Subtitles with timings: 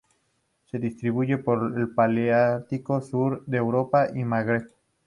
[0.65, 4.67] Se distribuye por el paleártico: sur de Europa y el Magreb.